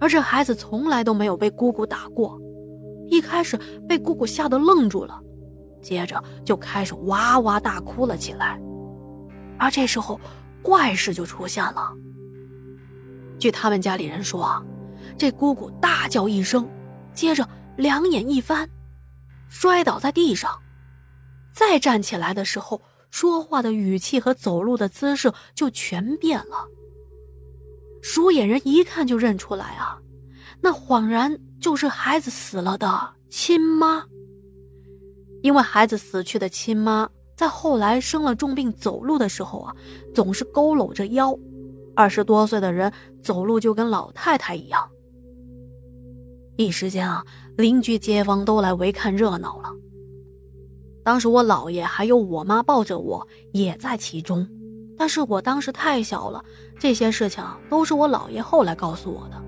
[0.00, 2.40] 而这孩子从来都没有被姑姑打过，
[3.06, 3.56] 一开始
[3.86, 5.20] 被姑姑吓得愣住了，
[5.82, 8.58] 接着就开始哇哇大哭了起来。
[9.58, 10.18] 而这时候，
[10.62, 11.92] 怪事就出现了。
[13.38, 14.64] 据他们家里人说，
[15.18, 16.66] 这姑姑大叫一声，
[17.12, 17.46] 接着
[17.76, 18.68] 两眼一翻，
[19.48, 20.50] 摔倒在地上，
[21.52, 22.80] 再站起来的时候，
[23.10, 26.66] 说话的语气和走路的姿势就全变了。
[28.12, 29.96] 鼠眼人一看就认出来啊，
[30.60, 34.04] 那恍然就是孩子死了的亲妈。
[35.42, 39.72] 因为孩子死去的亲妈在后来生了重病走路的时候啊，
[40.12, 41.38] 总是佝偻着腰，
[41.94, 42.92] 二十多岁的人
[43.22, 44.90] 走路就跟老太太一样。
[46.56, 47.24] 一时间啊，
[47.56, 49.70] 邻居街坊都来围看热闹了。
[51.04, 54.44] 当时我姥爷还有我妈抱着我也在其中。
[55.00, 56.44] 但是我当时太小了，
[56.78, 59.42] 这些事情都是我姥爷后来告诉我的。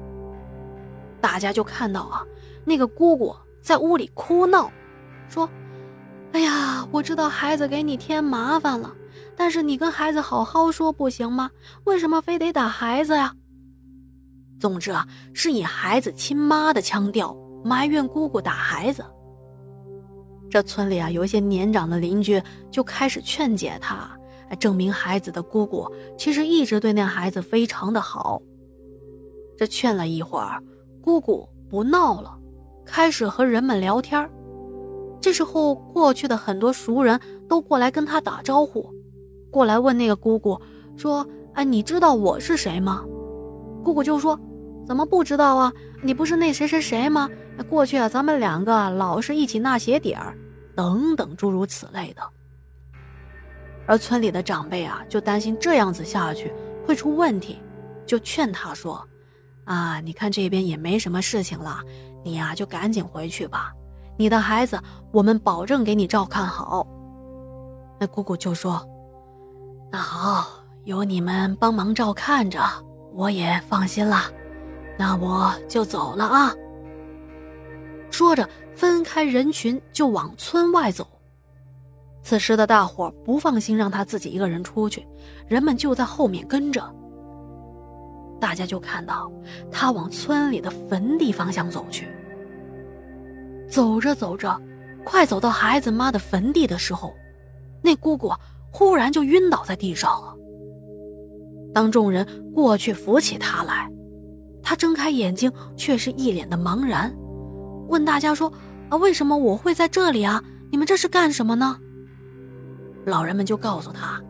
[1.21, 2.25] 大家就看到啊，
[2.65, 4.73] 那个姑姑在屋里哭闹，
[5.29, 5.47] 说
[6.33, 8.95] ：“哎呀，我知道孩子给你添麻烦了，
[9.37, 11.51] 但是你跟孩子好好说不行吗？
[11.85, 13.35] 为什么非得打孩子呀？”
[14.59, 19.05] 总之啊，是以孩子亲妈的腔调埋怨姑姑打孩子。
[20.51, 24.11] 这村里啊，有一些年长的邻居就开始劝解他。
[24.57, 28.41] 证明孩子的姑姑其实一直对那孩子非常的好。
[29.57, 30.63] 这劝了一会儿，
[31.01, 32.37] 姑姑不闹了，
[32.85, 34.29] 开始和人们聊天。
[35.21, 38.93] 这时候，过去的很多熟人都过来跟他打招呼，
[39.51, 40.61] 过来问那个姑姑
[40.97, 43.05] 说：“哎，你知道我是谁吗？”
[43.85, 44.39] 姑姑就说
[44.85, 45.73] ：“怎么不知道啊？
[46.03, 47.31] 你不是那谁谁谁吗？
[47.69, 50.37] 过去啊，咱们两个老是一起纳鞋底儿，
[50.75, 52.23] 等等诸如此类的。”
[53.87, 56.53] 而村里的长辈啊，就担心这样子下去
[56.87, 57.61] 会出问题，
[58.07, 59.07] 就劝他说
[59.65, 61.81] ：“啊，你看这边也没什么事情了，
[62.25, 63.73] 你呀就赶紧回去吧。
[64.17, 64.81] 你的孩子，
[65.11, 66.87] 我们保证给你照看好。”
[67.99, 68.85] 那姑姑就说
[69.91, 70.47] ：“那好，
[70.85, 72.61] 有你们帮忙照看着，
[73.13, 74.23] 我也放心了。
[74.99, 76.55] 那我就走了啊。”
[78.11, 81.07] 说着，分开人群就往村外走。
[82.23, 85.07] 此时的大伙不放心让他自己一个人出去，
[85.49, 86.83] 人们就在后面跟着。
[88.41, 89.31] 大家就看到
[89.71, 92.09] 他往村里的坟地方向走去。
[93.69, 94.61] 走着走着，
[95.05, 97.13] 快走到孩子妈的坟地的时候，
[97.83, 98.33] 那姑姑
[98.71, 100.35] 忽然就晕倒在地上了。
[101.75, 103.91] 当众人过去扶起她来，
[104.63, 107.13] 她睁开眼睛，却是一脸的茫然，
[107.89, 108.53] 问大家说
[108.91, 110.43] ：“啊，为什么我会在这里啊？
[110.71, 111.79] 你们这是干什么呢？”
[113.07, 114.23] 老人们就告诉他：“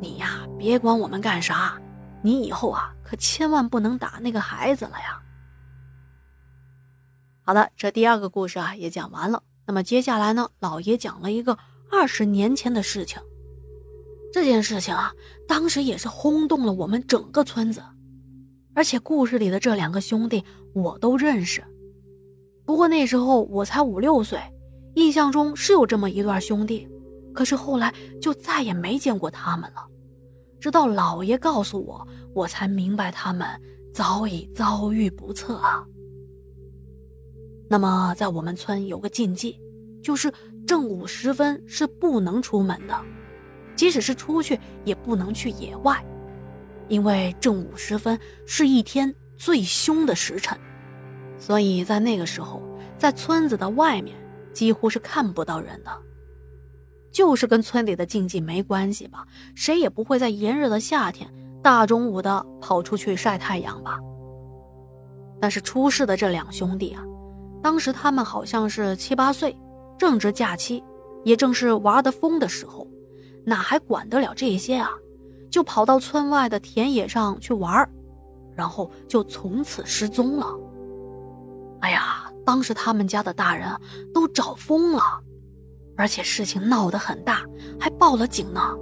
[0.00, 1.80] 你呀，别管我们干啥，
[2.22, 5.22] 你以后啊，可千万不能打那个孩子了呀。”
[7.42, 9.42] 好的，这第二个故事啊也讲完了。
[9.66, 11.56] 那么接下来呢，老爷讲了一个
[11.90, 13.20] 二十年前的事情。
[14.32, 15.12] 这件事情啊，
[15.48, 17.82] 当时也是轰动了我们整个村子，
[18.74, 20.44] 而且故事里的这两个兄弟
[20.74, 21.64] 我都认识。
[22.64, 24.38] 不过那时候我才五六岁，
[24.94, 26.88] 印象中是有这么一段兄弟。
[27.32, 29.86] 可是后来就再也没见过他们了，
[30.58, 33.46] 直到老爷告诉我，我才明白他们
[33.92, 35.84] 早已遭遇不测啊。
[37.68, 39.60] 那么，在我们村有个禁忌，
[40.02, 40.32] 就是
[40.66, 43.00] 正午时分是不能出门的，
[43.76, 46.04] 即使是出去也不能去野外，
[46.88, 50.58] 因为正午时分是一天最凶的时辰，
[51.38, 52.60] 所以在那个时候，
[52.98, 54.16] 在村子的外面
[54.52, 55.90] 几乎是看不到人的。
[57.12, 59.26] 就是跟村里的禁忌没关系吧？
[59.54, 61.28] 谁也不会在炎热的夏天
[61.62, 63.98] 大中午的跑出去晒太阳吧？
[65.40, 67.02] 但是出事的这两兄弟啊，
[67.62, 69.58] 当时他们好像是七八岁，
[69.98, 70.82] 正值假期，
[71.24, 72.86] 也正是玩得疯的时候，
[73.44, 74.90] 哪还管得了这些啊？
[75.50, 77.88] 就跑到村外的田野上去玩，
[78.54, 80.46] 然后就从此失踪了。
[81.80, 83.68] 哎呀，当时他们家的大人
[84.14, 85.02] 都找疯了。
[86.00, 87.44] 而且事情闹得很大，
[87.78, 88.74] 还报了警呢。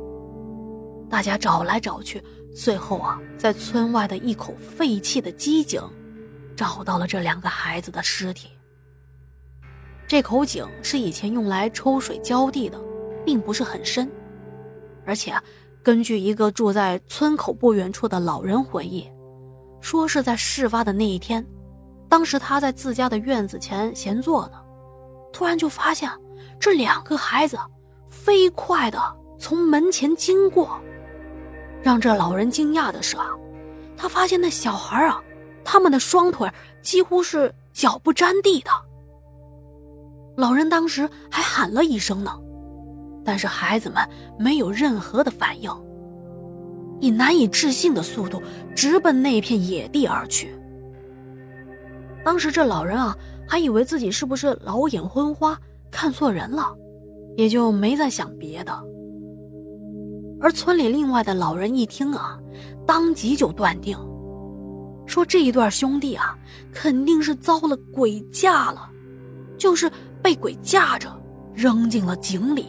[1.11, 2.23] 大家找来找去，
[2.55, 5.83] 最后啊，在村外的一口废弃的机井，
[6.55, 8.51] 找到了这两个孩子的尸体。
[10.07, 12.81] 这口井是以前用来抽水浇地的，
[13.27, 14.09] 并不是很深。
[15.05, 15.43] 而且啊，
[15.83, 19.11] 根据一个住在村口不远处的老人回忆，
[19.81, 21.45] 说是在事发的那一天，
[22.09, 24.63] 当时他在自家的院子前闲坐呢，
[25.33, 26.09] 突然就发现。
[26.61, 27.59] 这两个孩子
[28.09, 29.01] 飞快的
[29.39, 30.81] 从门前经过，
[31.83, 33.27] 让这老人惊讶的是啊，
[33.97, 35.23] 他发现那小孩啊
[35.65, 36.51] 他们的双腿
[36.83, 38.71] 几乎是脚不沾地的。
[40.37, 42.33] 老人当时还喊了一声呢，
[43.25, 44.09] 但是孩子们
[44.39, 45.71] 没有任何的反应，
[47.01, 48.43] 以难以置信的速度
[48.75, 50.55] 直奔那片野地而去。
[52.25, 53.17] 当时这老人啊，
[53.49, 55.59] 还以为自己是不是老眼昏花，
[55.91, 56.75] 看错人了，
[57.37, 58.73] 也就没再想别的。
[60.41, 62.39] 而村里另外的老人一听啊，
[62.87, 63.99] 当即就断定，
[65.07, 66.39] 说这一对兄弟啊，
[66.73, 68.89] 肯定是遭了鬼嫁了，
[69.57, 69.91] 就是
[70.23, 71.11] 被鬼架着
[71.55, 72.67] 扔进了井里。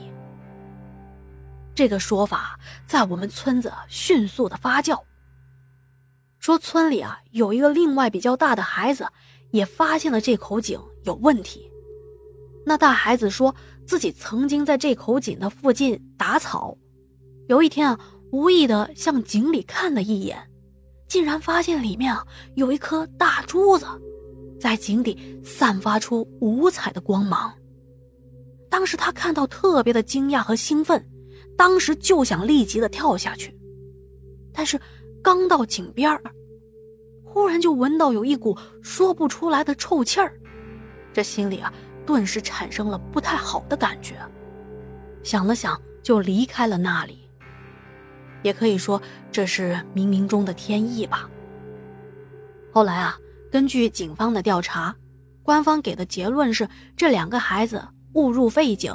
[1.75, 4.99] 这个说法在我们村子迅速的发酵。
[6.39, 9.05] 说村里啊，有一个另外比较大的孩子。
[9.51, 11.68] 也发现了这口井有问题。
[12.65, 16.77] 那大孩子说自己曾经在这口井的附近打草，
[17.47, 17.99] 有一天啊，
[18.31, 20.37] 无意的向井里看了一眼，
[21.07, 22.23] 竟然发现里面啊
[22.55, 23.85] 有一颗大珠子，
[24.59, 27.51] 在井底散发出五彩的光芒。
[28.69, 31.03] 当时他看到特别的惊讶和兴奋，
[31.57, 33.57] 当时就想立即的跳下去，
[34.53, 34.79] 但是
[35.23, 36.19] 刚到井边。
[37.23, 40.33] 忽然就闻到有一股说不出来的臭气儿，
[41.13, 41.71] 这心里啊
[42.09, 44.15] 顿时产生了不太好的感觉。
[45.21, 47.29] 想了想，就离开了那里。
[48.41, 48.99] 也可以说
[49.31, 51.29] 这是冥冥中的天意吧。
[52.73, 53.15] 后来啊，
[53.51, 54.95] 根据警方的调查，
[55.43, 56.67] 官方给的结论是
[56.97, 58.91] 这两个孩子误入废井，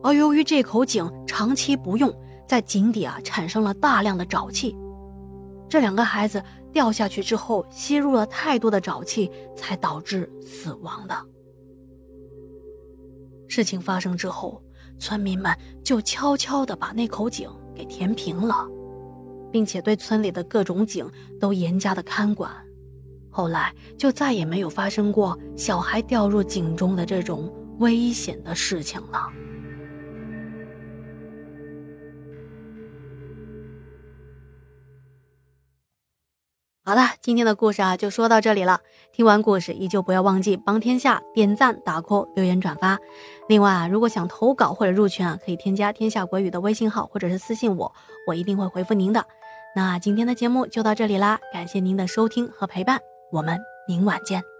[0.00, 2.08] 而由于这口井长期不用，
[2.46, 4.76] 在井底啊产生了大量的沼气，
[5.68, 6.40] 这两个孩子。
[6.72, 11.14] 掉下去之后，吸入了太多的沼气，才导致死亡的。
[13.54, 14.62] 事情发生之后，
[14.98, 15.54] 村民们
[15.84, 18.66] 就悄悄地把那口井给填平了，
[19.50, 21.06] 并且对村里的各种井
[21.38, 22.50] 都严加的看管。
[23.28, 29.28] 后来就再也没有发生过小孩掉入井中的这种危险的事情了。
[36.84, 38.80] 好了，今天的故事啊就说到这里了。
[39.12, 42.98] 听完故事，依旧不要忘记帮天下点赞、打 call、留言、转发。
[43.48, 47.92] 另外啊，如果想投稿或者入群啊，可以添加天下国语的微信号或者是私信我，
[48.26, 49.24] 我一定会回复您的。
[49.76, 52.98] 那今天的节目就到这里啦，感谢您的收听和陪伴，
[53.30, 54.51] 我们明晚见。